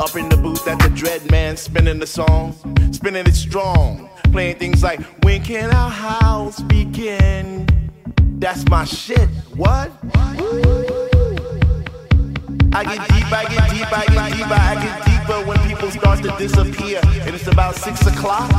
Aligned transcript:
Up 0.00 0.16
in 0.16 0.30
the 0.30 0.36
booth 0.38 0.66
at 0.66 0.78
the 0.78 0.88
Dread 0.88 1.30
Man, 1.30 1.58
spinning 1.58 1.98
the 1.98 2.06
song, 2.06 2.54
spinning 2.90 3.26
it 3.26 3.34
strong, 3.34 4.08
playing 4.32 4.56
things 4.56 4.82
like 4.82 4.98
When 5.24 5.42
can 5.44 5.70
our 5.74 5.90
house 5.90 6.62
begin? 6.62 7.66
That's 8.38 8.66
my 8.70 8.86
shit. 8.86 9.28
What? 9.56 9.92
I 12.72 12.82
get 12.82 13.08
deep, 13.10 13.30
I 13.30 13.44
get 13.44 13.70
deep, 13.70 13.92
I 13.92 14.06
get 14.06 14.32
deeper, 14.32 14.54
I 14.54 14.74
get 14.80 15.04
deeper 15.04 15.46
when 15.46 15.58
people 15.68 15.90
start 15.90 16.22
to 16.22 16.34
disappear, 16.38 17.02
and 17.04 17.34
it's 17.34 17.46
about 17.48 17.76
six 17.76 18.06
o'clock. 18.06 18.50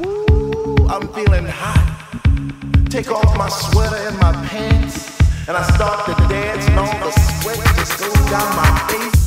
Ooh, 0.00 0.86
I'm 0.88 1.08
feeling 1.12 1.46
hot. 1.46 2.06
Take 2.88 3.10
off 3.10 3.36
my 3.36 3.48
sweater 3.48 3.96
and 3.96 4.16
my 4.20 4.32
pants, 4.46 5.10
and 5.48 5.56
I 5.56 5.62
start 5.74 6.06
to 6.06 6.12
dance, 6.28 6.68
and 6.68 6.78
all 6.78 6.98
the 7.00 7.10
sweat 7.10 7.56
just 7.74 7.98
goes 7.98 8.30
down 8.30 8.54
my 8.54 8.86
face. 8.92 9.19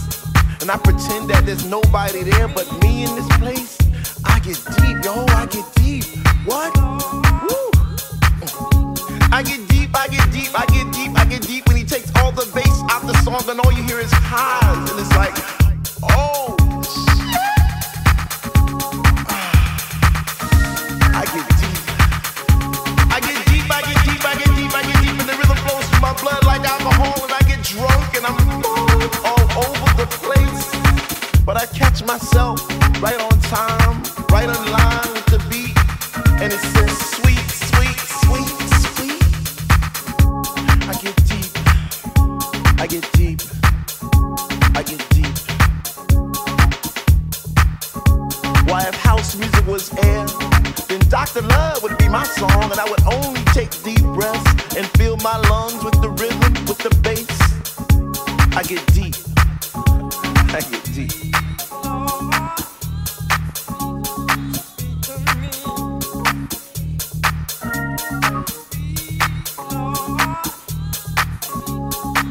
And 0.64 0.72
I 0.72 0.78
pretend 0.78 1.28
that 1.28 1.46
there's 1.46 1.66
nobody 1.66 2.24
there 2.24 2.48
but 2.48 2.64
me 2.80 3.04
in 3.04 3.14
this 3.20 3.28
place. 3.36 3.76
I 4.24 4.40
get 4.40 4.56
deep, 4.80 4.96
yo, 5.04 5.28
I 5.36 5.44
get 5.52 5.68
deep. 5.76 6.08
What? 6.48 6.72
Woo. 7.44 7.68
I 9.28 9.44
get 9.44 9.60
deep, 9.68 9.92
I 9.92 10.08
get 10.08 10.24
deep, 10.32 10.56
I 10.56 10.64
get 10.72 10.88
deep, 10.96 11.12
I 11.20 11.26
get 11.26 11.42
deep 11.42 11.68
when 11.68 11.76
he 11.76 11.84
takes 11.84 12.08
all 12.16 12.32
the 12.32 12.48
bass 12.56 12.80
out 12.88 13.04
the 13.04 13.12
song 13.28 13.44
and 13.52 13.60
all 13.60 13.74
you 13.74 13.84
hear 13.84 14.00
is 14.00 14.08
highs. 14.16 14.88
And 14.88 14.96
it's 15.04 15.12
like, 15.20 15.36
oh. 16.16 16.56
I 21.12 21.28
get 21.28 21.44
deep. 21.60 21.76
I 23.12 23.20
get 23.20 23.36
deep, 23.52 23.68
I 23.68 23.84
get 23.84 24.00
deep, 24.08 24.24
I 24.24 24.34
get 24.40 24.52
deep, 24.56 24.72
I 24.72 24.82
get 24.88 24.96
deep, 25.04 25.20
and 25.20 25.28
the 25.28 25.36
rhythm 25.36 25.60
flows 25.68 25.84
through 25.92 26.08
my 26.08 26.16
blood 26.24 26.40
like 26.48 26.64
alcohol, 26.64 27.20
and 27.20 27.34
I 27.36 27.44
get 27.52 27.60
drunk 27.68 28.16
and 28.16 28.24
I'm 28.24 28.40
all 29.28 29.43
over 29.56 29.90
the 30.02 30.08
place. 30.22 30.66
But 31.46 31.58
I 31.58 31.66
catch 31.68 32.04
myself 32.06 32.60
right 33.02 33.20
on 33.20 33.38
time, 33.42 34.02
right 34.30 34.48
on 34.48 34.72
line 34.72 35.14
with 35.14 35.26
the 35.28 35.40
beat, 35.50 35.76
and 36.42 36.54
it's 36.54 36.68
so 36.74 36.88
sweet, 36.88 37.46
sweet, 37.70 38.00
sweet, 38.24 38.54
sweet. 38.96 39.24
I 40.88 40.94
get 41.04 41.16
deep, 41.28 41.52
I 42.80 42.88
get 42.88 43.06
deep, 43.14 43.42
I 44.74 44.84
get 44.84 45.02
deep. 45.10 45.36
Why, 48.70 48.88
if 48.88 48.96
house 48.96 49.36
music 49.36 49.68
was 49.68 49.94
air, 49.98 50.26
then 50.88 51.02
Dr. 51.10 51.42
Love 51.42 51.84
would 51.84 51.98
be 51.98 52.08
my 52.08 52.24
song, 52.24 52.72
and 52.72 52.80
I 52.80 52.90
would 52.90 53.04
only 53.12 53.44
take 53.54 53.72
deep 53.84 54.04
breaths 54.16 54.76
and 54.78 54.88
fill 54.98 55.18
my 55.18 55.38
lungs 55.50 55.84
with 55.84 56.02
the 56.02 56.10
rhythm, 56.10 56.54
with 56.66 56.80
the 56.80 56.90
bass. 57.04 57.28
I 58.56 58.64
get 58.64 58.86
deep. 58.94 59.23
I 60.56 60.62
get 60.62 60.84
deep. 60.94 61.12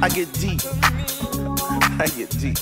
I 0.00 0.08
get 0.08 0.32
deep. 0.34 0.60
I 1.98 2.06
get 2.16 2.30
deep. 2.38 2.58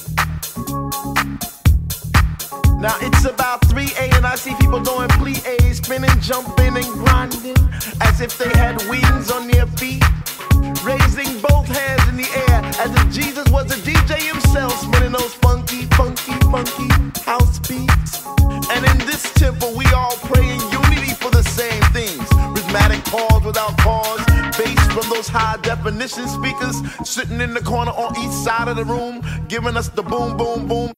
Now 2.81 2.97
it's 3.02 3.26
about 3.26 3.61
3A 3.69 4.17
and 4.17 4.25
I 4.25 4.37
see 4.37 4.55
people 4.55 4.81
doing 4.81 5.09
plie, 5.09 5.75
spinning, 5.75 6.21
jumping, 6.23 6.75
and 6.75 6.87
grinding 7.05 7.57
as 8.00 8.23
if 8.23 8.38
they 8.38 8.49
had 8.59 8.81
wings 8.88 9.31
on 9.31 9.47
their 9.47 9.67
high 26.00 26.07
definition 26.07 26.28
speakers 26.28 27.09
sitting 27.09 27.40
in 27.40 27.54
the 27.54 27.61
corner 27.61 27.92
on 27.92 28.16
each 28.19 28.33
side 28.33 28.69
of 28.69 28.76
the 28.76 28.85
room, 28.85 29.23
giving 29.49 29.76
us 29.76 29.88
the 29.88 30.02
boom, 30.02 30.37
boom, 30.37 30.66
boom. 30.66 30.92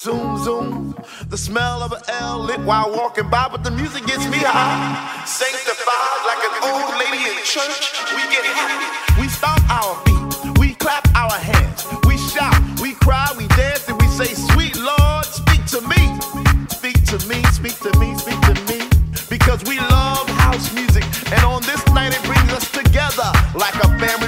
Zoom, 0.00 0.38
zoom. 0.44 0.94
The 1.28 1.36
smell 1.36 1.82
of 1.82 1.92
an 1.92 2.00
L 2.08 2.38
lit 2.40 2.60
while 2.60 2.90
walking 2.94 3.28
by, 3.30 3.48
but 3.50 3.64
the 3.64 3.70
music 3.70 4.06
gets 4.06 4.26
me 4.28 4.38
high. 4.38 5.24
Sanctified 5.26 6.20
like 6.26 6.42
an 6.48 6.54
old 6.70 6.94
lady 6.98 7.24
in 7.30 7.36
church. 7.44 7.92
We 8.14 8.22
get 8.30 8.44
happy. 8.44 9.20
We 9.20 9.28
stomp 9.28 9.62
our 9.70 9.96
feet. 10.04 10.58
We 10.58 10.74
clap 10.74 11.08
our 11.16 11.32
hands. 11.32 11.86
We 12.06 12.16
shout. 12.16 12.54
We 12.80 12.94
cry. 12.94 13.26
We 13.36 13.48
dance. 13.48 13.88
And 13.88 14.00
we 14.00 14.06
say, 14.08 14.32
Sweet 14.54 14.76
Lord, 14.78 15.24
speak 15.26 15.64
to 15.74 15.80
me. 15.88 16.02
Speak 16.70 17.04
to 17.10 17.18
me. 17.28 17.42
Speak 17.50 17.76
to 17.80 17.98
me. 17.98 18.16
Speak 18.16 18.40
to 18.42 18.54
me. 18.70 18.88
Because 19.28 19.64
we 19.64 19.80
like 23.58 23.74
a 23.74 23.88
family 23.98 24.27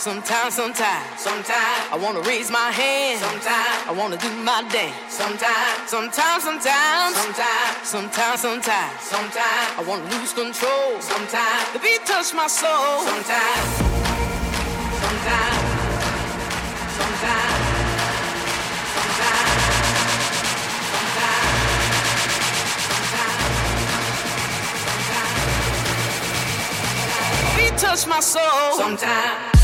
sometimes, 0.00 0.54
sometimes, 0.54 1.20
sometimes 1.20 1.92
I 1.92 1.98
wanna 2.00 2.20
raise 2.22 2.50
my 2.50 2.70
hand. 2.72 3.20
Sometimes 3.20 3.84
I 3.86 3.92
wanna 3.92 4.16
do 4.16 4.30
my 4.42 4.64
dance. 4.72 4.96
Sometimes, 5.12 5.90
sometimes, 5.90 6.42
sometimes, 6.42 7.16
sometimes, 7.16 7.84
sometimes, 7.84 8.40
sometimes, 8.40 9.00
sometimes 9.04 9.76
I 9.76 9.84
wanna 9.86 10.08
lose 10.16 10.32
control. 10.32 10.98
Sometimes 11.00 11.72
the 11.74 11.78
beat 11.80 12.00
touch 12.06 12.32
my 12.32 12.46
soul. 12.46 13.04
Sometimes, 13.04 13.60
sometimes, 15.04 15.60
sometimes, 16.96 17.60
sometimes, 18.96 19.60
sometimes, 20.96 21.60
beat 27.56 27.76
touch 27.76 28.06
my 28.06 28.20
soul. 28.20 28.72
Sometimes. 28.78 29.59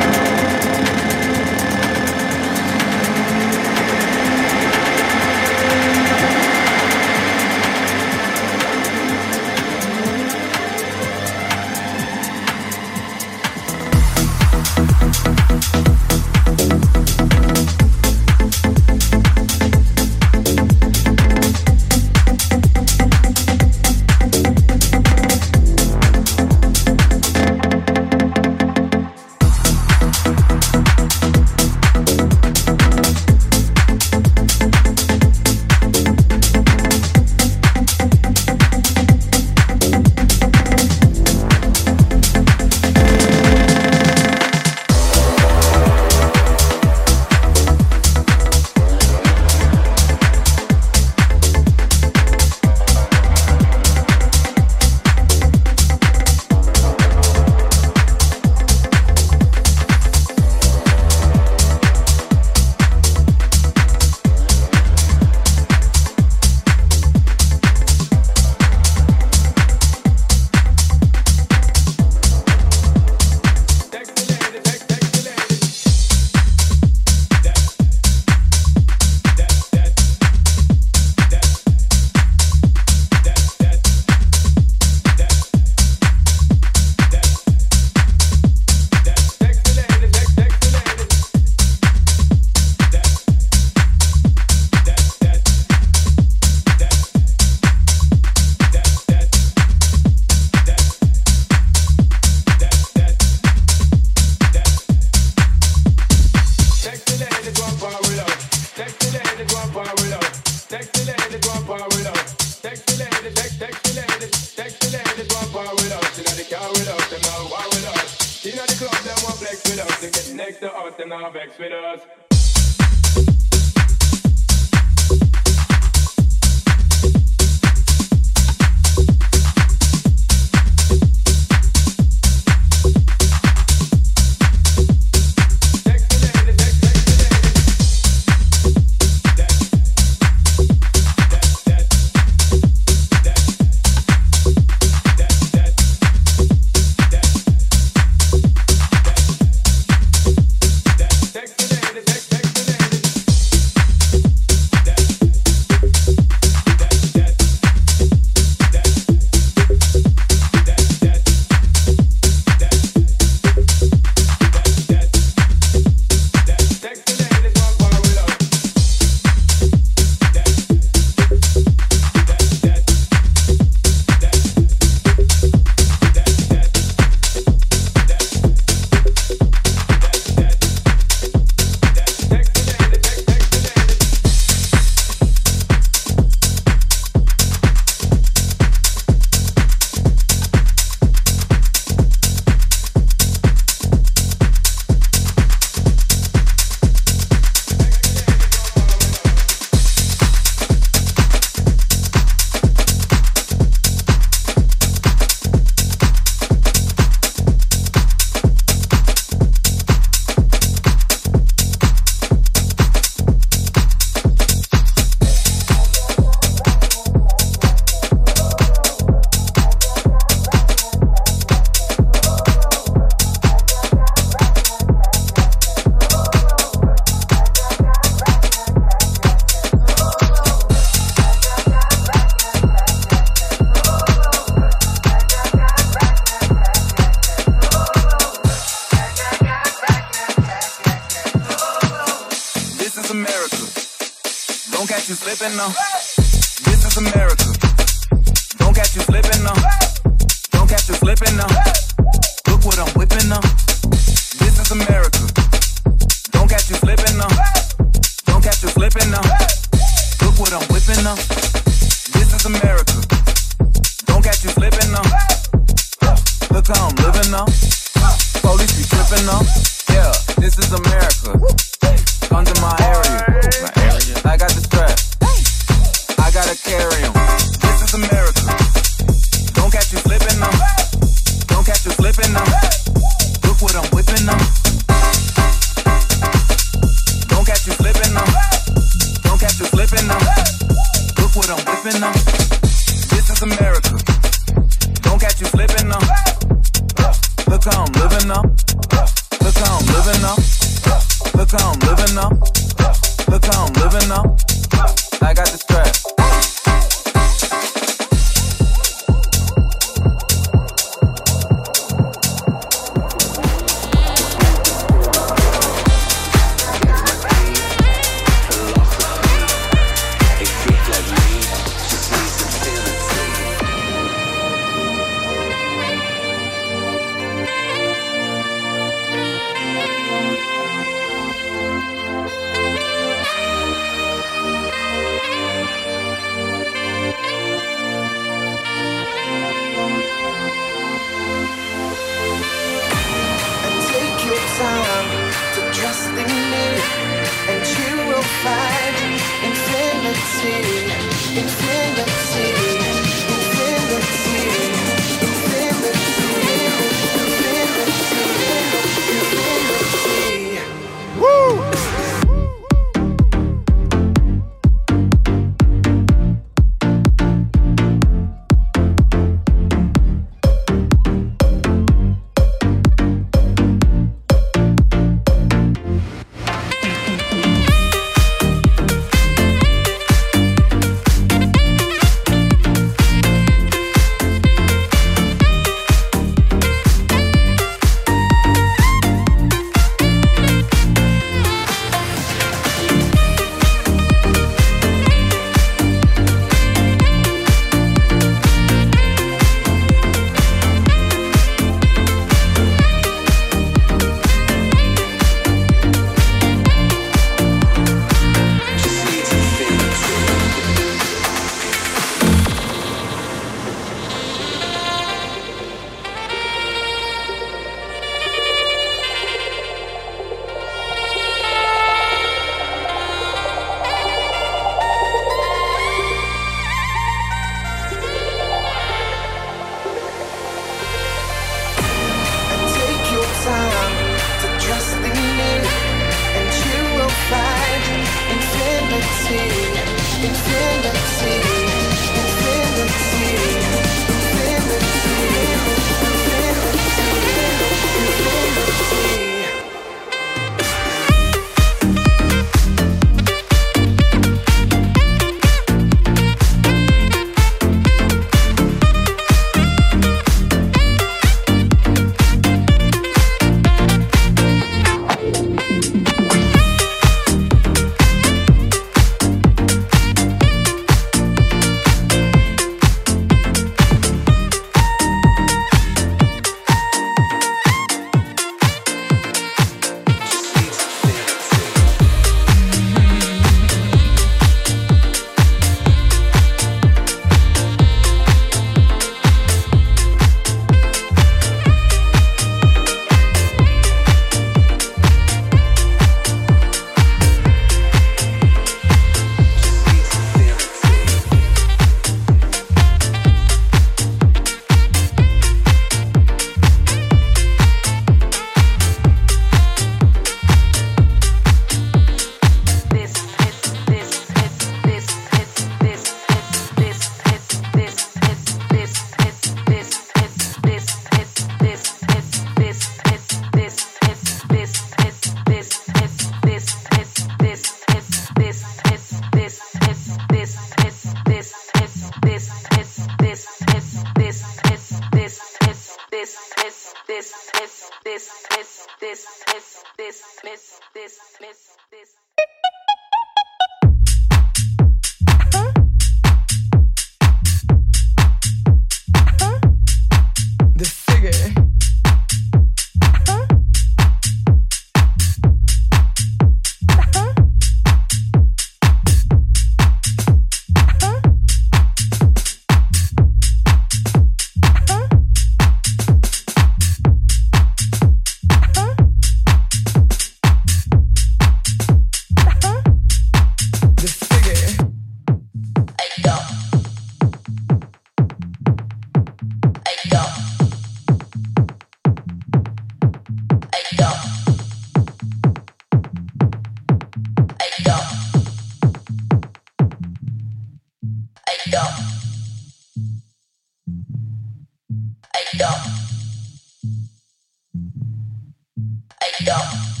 go. 599.45 600.00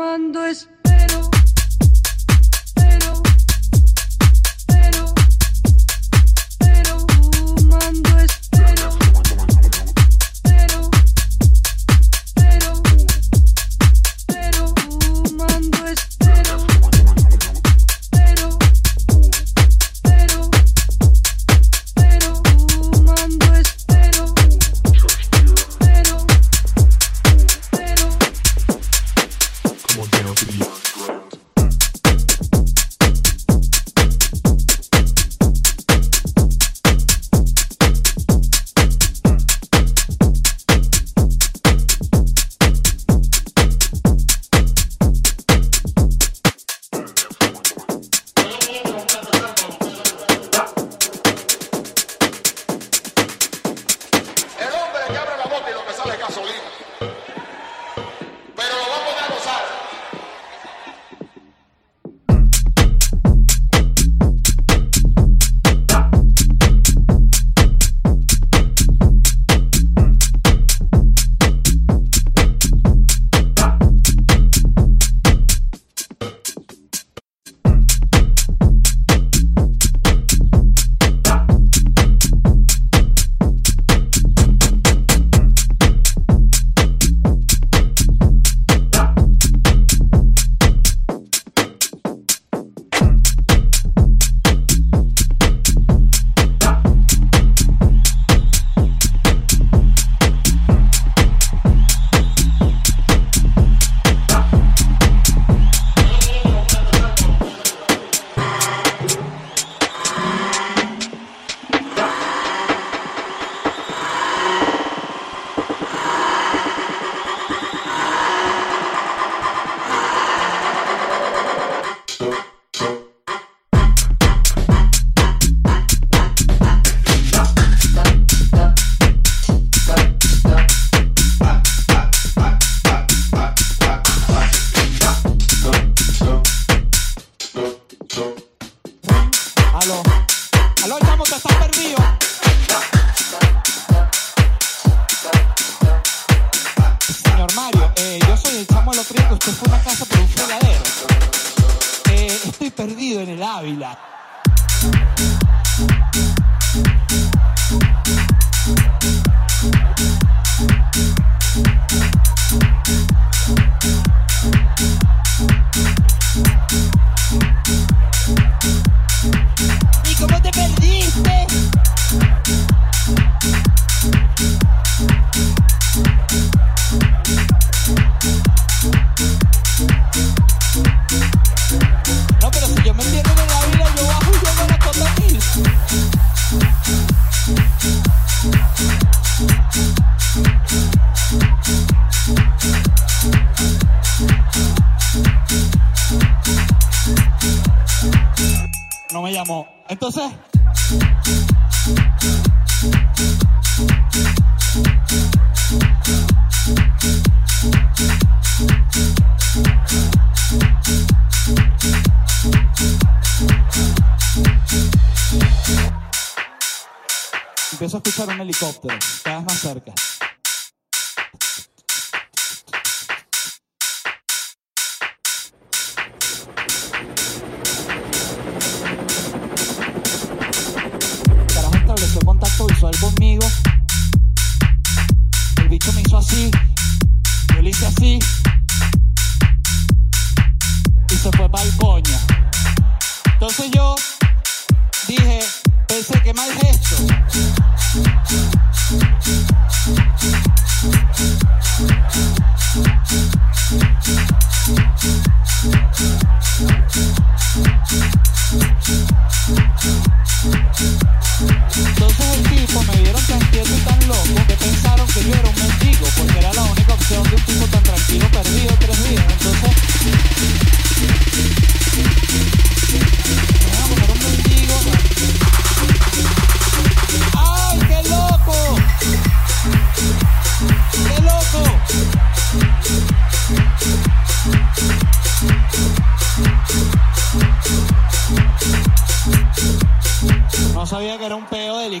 tomando 0.00 0.46
espíritu 0.46 0.79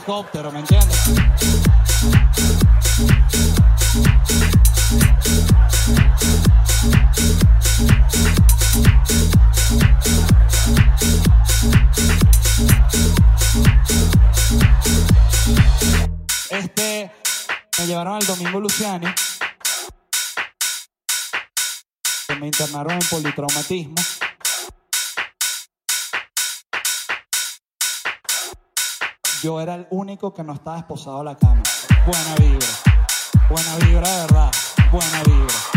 helicóptero, 0.00 0.50
¿me 0.52 0.60
entiendes? 0.60 0.98
Este, 16.50 17.12
me 17.78 17.86
llevaron 17.86 18.14
al 18.14 18.26
Domingo 18.26 18.60
Luciani. 18.60 19.06
Me 22.38 22.46
internaron 22.46 22.92
en 22.92 23.06
politraumatismo. 23.10 23.94
Yo 29.42 29.58
era 29.58 29.74
el 29.74 29.86
único 29.88 30.34
que 30.34 30.42
no 30.44 30.52
estaba 30.52 30.78
esposado 30.78 31.20
a 31.20 31.24
la 31.24 31.34
cama. 31.34 31.62
Buena 32.04 32.34
vibra. 32.40 32.66
Buena 33.48 33.76
vibra 33.86 34.08
de 34.10 34.20
verdad. 34.22 34.50
Buena 34.92 35.22
vibra. 35.24 35.69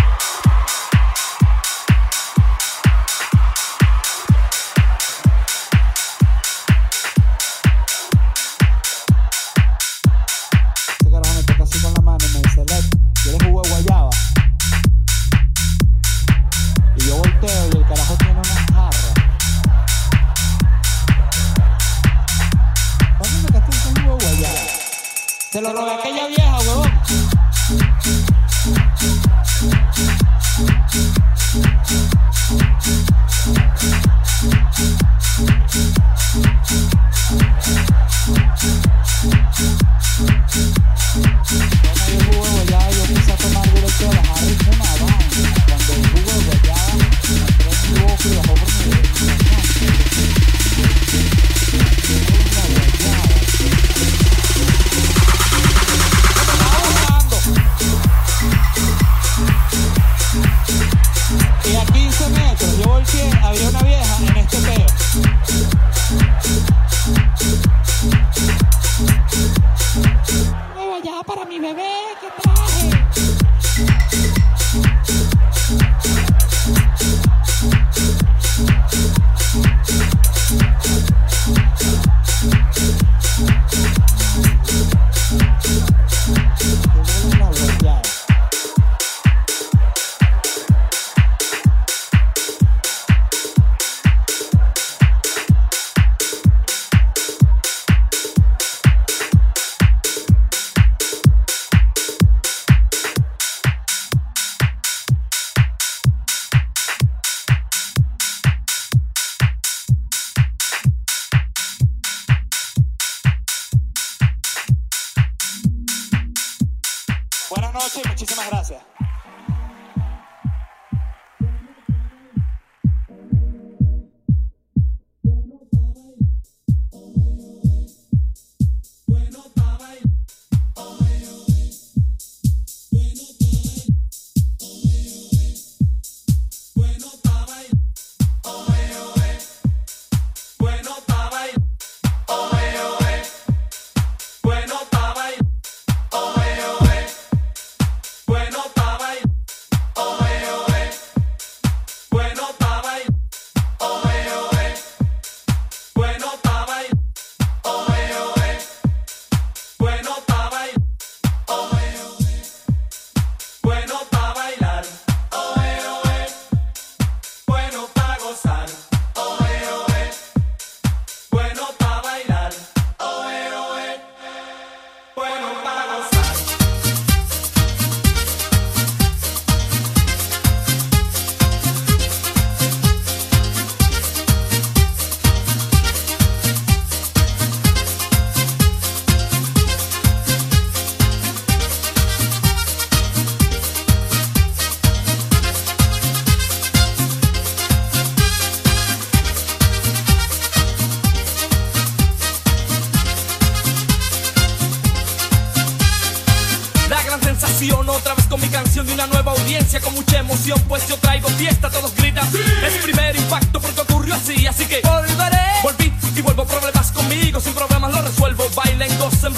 lo 25.63 25.71
ruega 25.71 26.01
que 26.01 26.12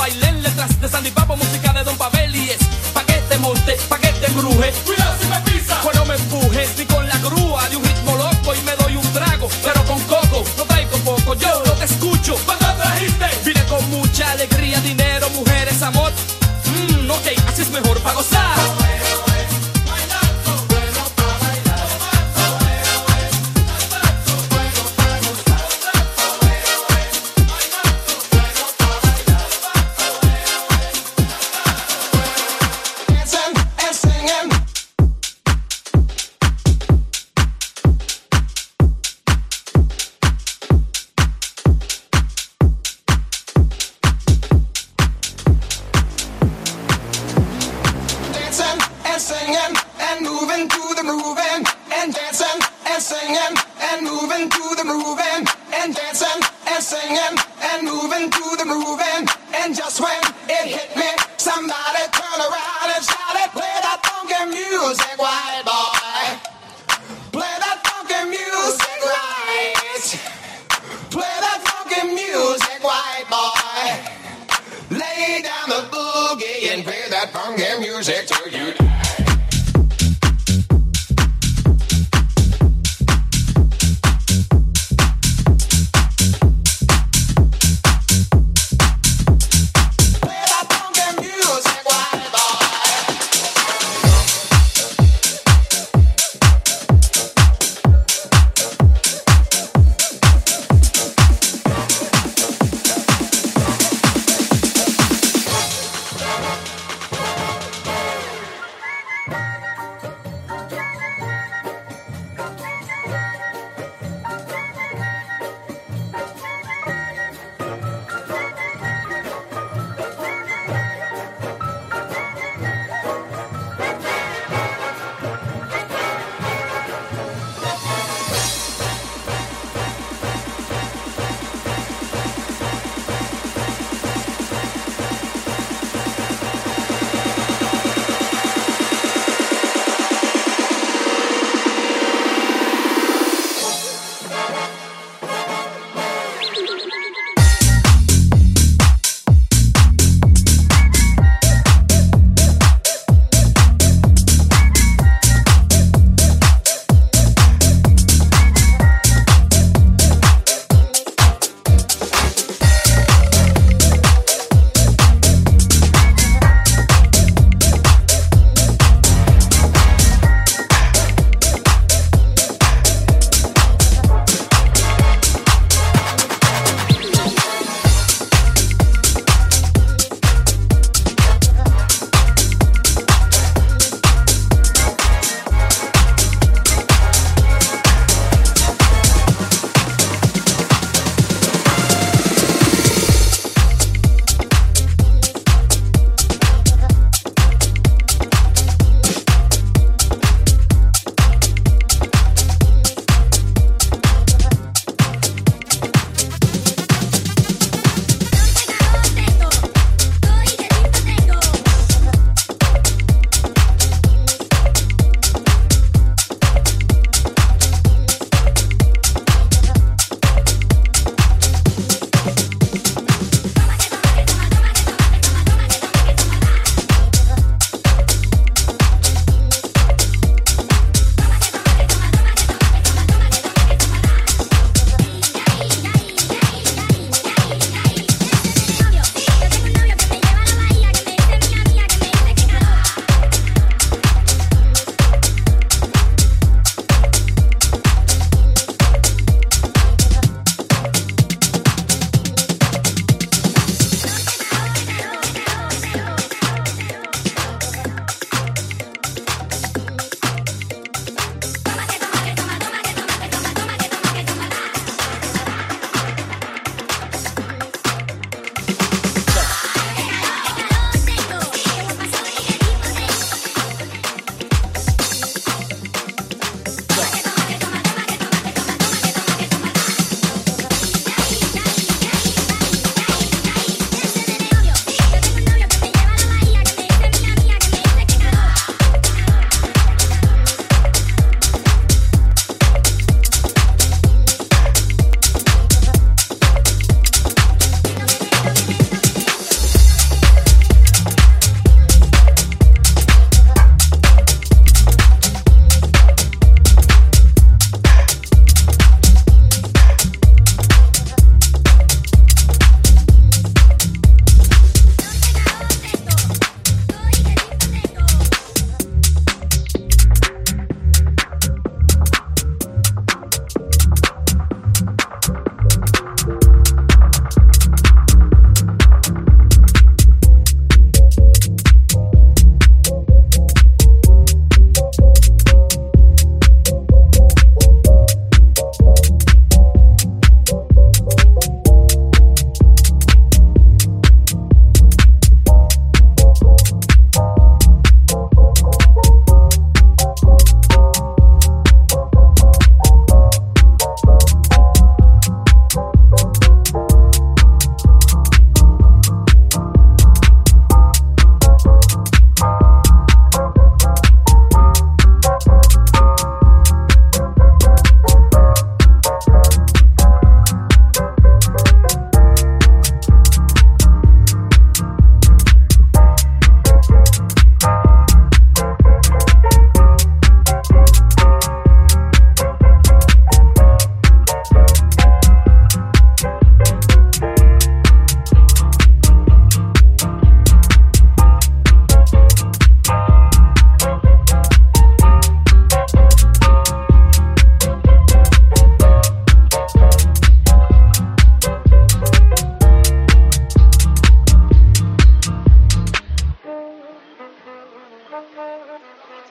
bailé 0.05 0.31
letras 0.43 0.79
de 0.79 0.87
Sandy 0.87 1.09
Papo, 1.09 1.35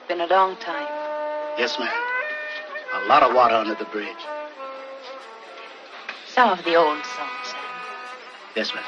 been 0.07 0.21
a 0.21 0.27
long 0.27 0.55
time. 0.57 0.87
Yes, 1.57 1.77
ma'am. 1.79 1.89
A 3.03 3.07
lot 3.07 3.23
of 3.23 3.33
water 3.33 3.55
under 3.55 3.75
the 3.75 3.85
bridge. 3.85 4.07
Some 6.27 6.49
of 6.49 6.63
the 6.63 6.75
old 6.75 7.03
songs, 7.05 7.45
Sam. 7.45 7.59
Yes, 8.55 8.73
ma'am. 8.75 8.83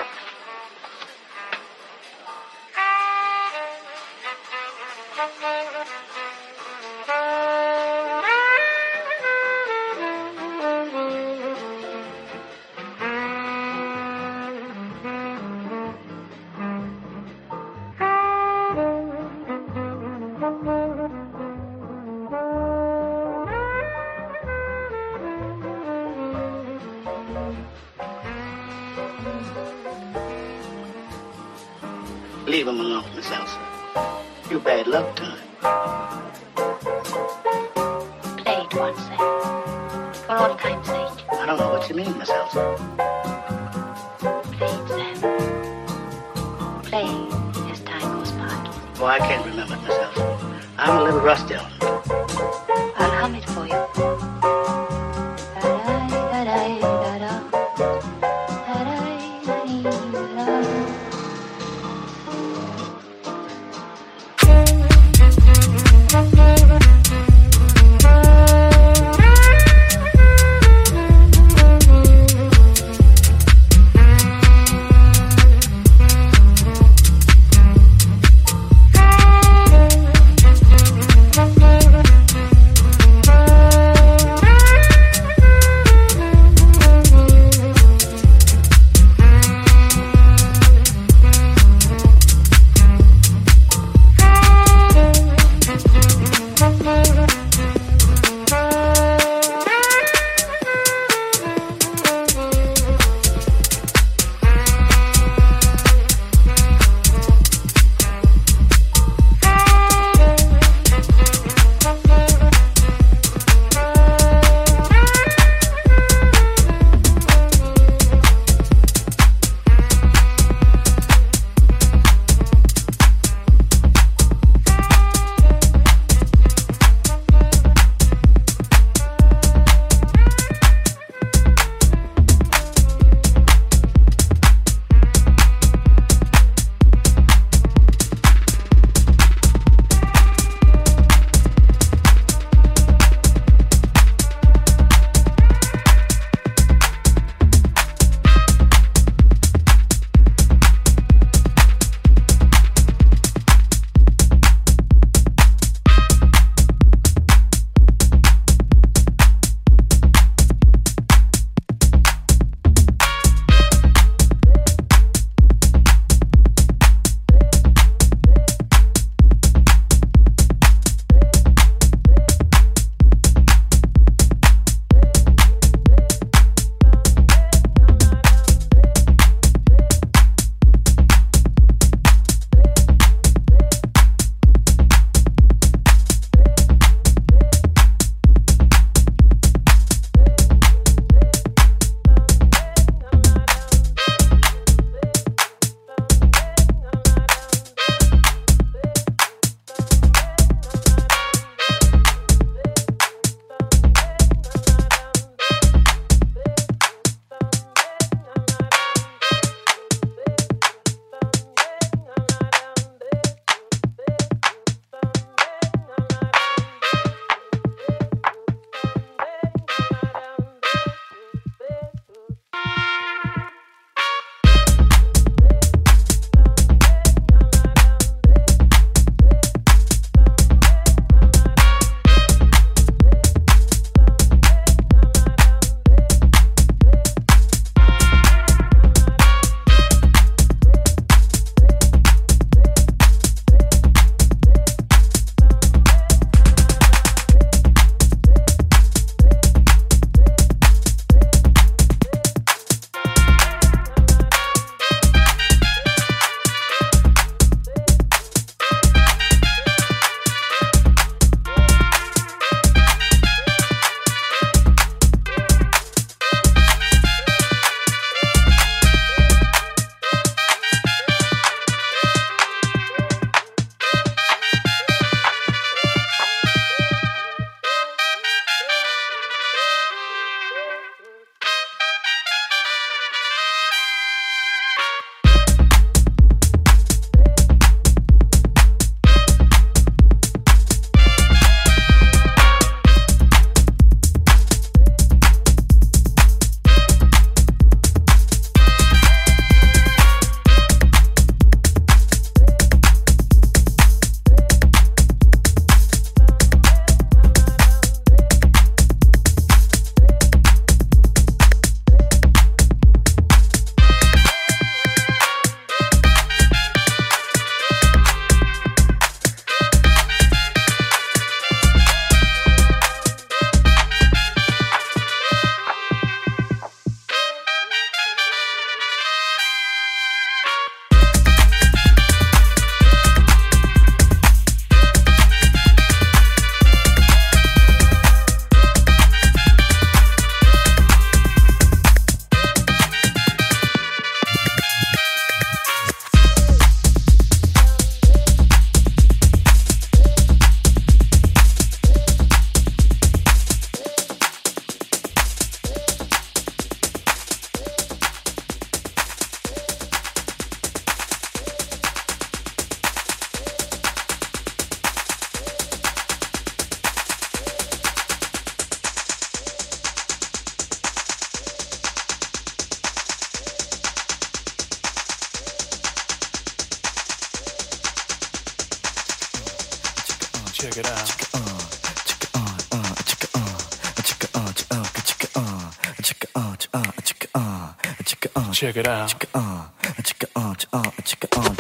Check 388.78 388.86
it 388.86 388.92
out. 388.92 389.10
Check 389.10 389.24
it 389.24 389.30
out. 389.36 389.80
Check 390.04 390.24
it 390.24 390.28
out. 390.28 391.58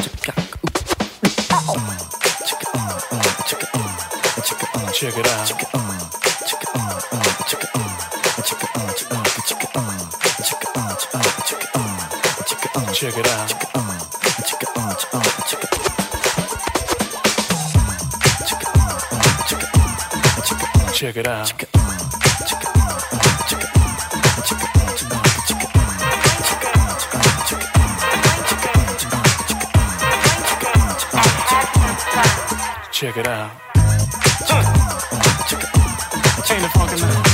Check 20.94 21.18
it 21.18 21.28
out. 21.28 21.67
Check 32.98 33.16
it 33.16 33.28
out. 33.28 33.52
Check 36.48 36.64
it 36.64 36.72
funkin' 36.72 37.00
now? 37.00 37.14
Ain't 37.14 37.27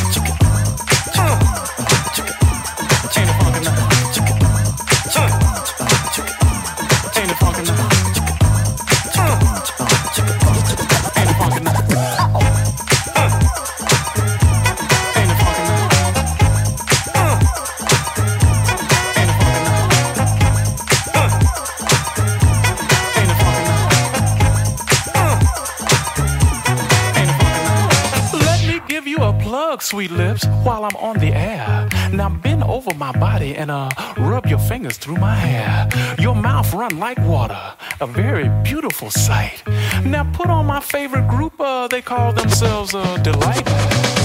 sweet 30.08 30.18
lips, 30.18 30.46
while 30.64 30.84
I'm 30.86 30.96
on 30.98 31.18
the 31.20 31.34
air. 31.34 31.88
Now 32.12 32.30
bend 32.30 32.64
over 32.64 32.94
my 32.96 33.12
body 33.12 33.56
and 33.56 33.72
uh 33.72 33.90
rub 34.18 34.46
your 34.48 34.60
fingers 34.60 34.98
through 34.98 35.18
my 35.18 35.36
hair. 35.36 35.88
Your 36.20 36.36
mouth 36.36 36.74
run 36.74 37.00
like 37.00 37.18
water, 37.20 37.62
a 38.02 38.08
very 38.08 38.50
beautiful 38.64 39.10
sight. 39.10 39.64
Now 40.06 40.24
put 40.34 40.50
on 40.50 40.66
my 40.66 40.80
favorite 40.80 41.28
group, 41.28 41.54
uh, 41.60 41.88
they 41.88 42.02
call 42.02 42.34
themselves 42.34 42.94
uh, 42.94 43.18
Delight. 43.18 44.23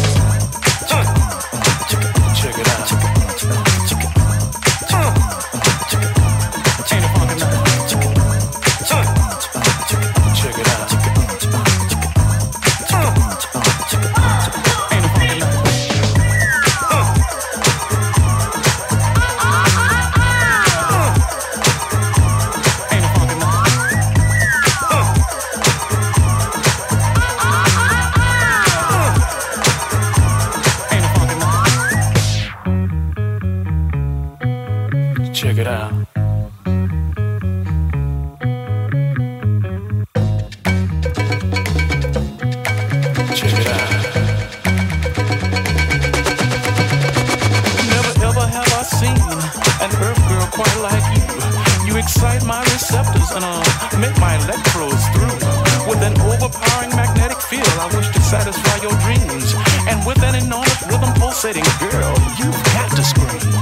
Pulsating, 61.41 61.63
girl, 61.91 62.15
you've 62.37 62.65
got 62.75 62.91
to 62.97 63.05
scream. 63.05 63.58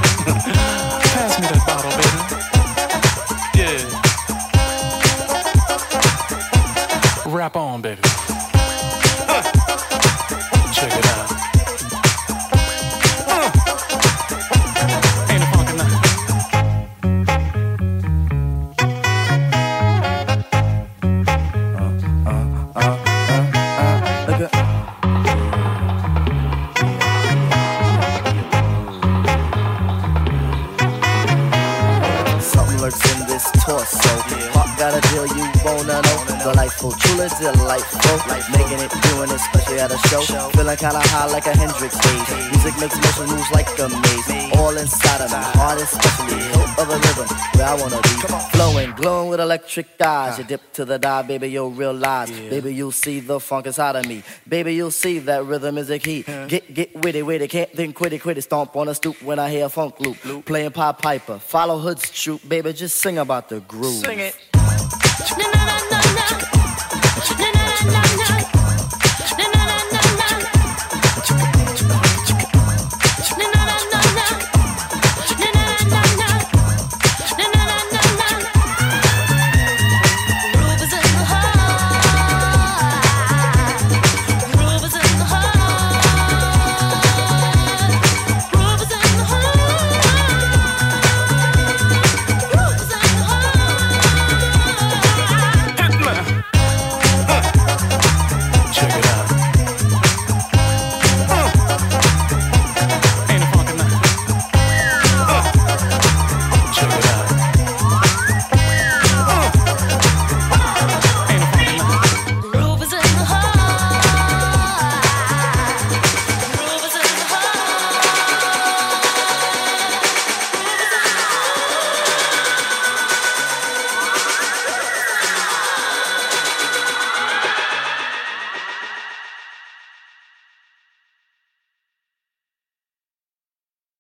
Electric 49.77 50.01
eyes. 50.01 50.35
Ah. 50.35 50.39
You 50.39 50.45
dip 50.45 50.73
to 50.75 50.85
the 50.85 50.99
dive, 50.99 51.29
baby, 51.29 51.49
you'll 51.49 51.71
realize. 51.71 52.31
Baby, 52.31 52.75
you'll 52.75 52.93
see 52.93 53.21
the 53.21 53.41
funk 53.41 53.67
inside 53.67 53.97
of 53.97 54.07
me. 54.07 54.23
Baby, 54.49 54.75
you'll 54.75 54.91
see 54.91 55.19
that 55.21 55.45
rhythm 55.45 55.79
is 55.79 55.91
a 55.91 55.99
key. 55.99 56.23
Get, 56.23 56.73
get 56.73 56.95
witty, 56.95 57.23
witty, 57.23 57.49
can't 57.49 57.73
then 57.75 57.93
quit 57.93 58.13
it, 58.13 58.21
quit 58.21 58.39
it. 58.39 58.43
Stomp 58.43 58.77
on 58.77 58.89
a 58.89 58.95
stoop 58.95 59.21
when 59.23 59.39
I 59.39 59.51
hear 59.51 59.67
a 59.67 59.69
funk 59.69 60.01
loop. 60.01 60.45
Playing 60.45 60.71
Pied 60.71 60.99
Piper, 60.99 61.39
follow 61.39 61.79
Hood's 61.79 62.11
troop, 62.11 62.47
baby, 62.49 62.73
just 62.73 62.97
sing 63.01 63.19
about 63.19 63.49
the 63.49 63.61
groove. 63.61 64.05
Sing 64.05 64.19
it. 64.19 64.37
Na 65.39 65.65
na 65.67 65.86